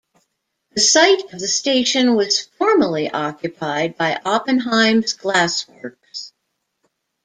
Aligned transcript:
The 0.73 0.81
site 0.81 1.31
of 1.31 1.39
the 1.39 1.47
station 1.47 2.15
was 2.15 2.41
formerly 2.57 3.11
occupied 3.11 3.97
by 3.99 4.19
Oppenheims 4.25 5.13
Glassworks. 5.15 6.31